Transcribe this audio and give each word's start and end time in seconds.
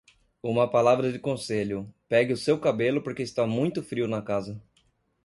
Uma 0.41 0.67
palavra 0.67 1.11
de 1.11 1.19
conselho, 1.19 1.87
pegue 2.09 2.33
o 2.33 2.35
seu 2.35 2.59
cabelo 2.59 3.03
porque 3.03 3.21
está 3.21 3.45
muito 3.45 3.83
frio 3.83 4.07
na 4.07 4.19
casa. 4.19 4.59